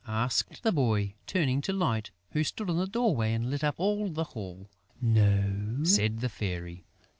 asked 0.07 0.63
the 0.63 0.71
boy, 0.71 1.13
turning 1.27 1.61
to 1.61 1.71
Light, 1.71 2.09
who 2.31 2.43
stood 2.43 2.67
in 2.71 2.77
the 2.77 2.87
doorway 2.87 3.35
and 3.35 3.51
lit 3.51 3.63
up 3.63 3.75
all 3.77 4.09
the 4.09 4.23
hall. 4.33 4.67
"No," 4.99 5.83
said 5.83 6.21
the 6.21 6.27
Fairy. 6.29 6.83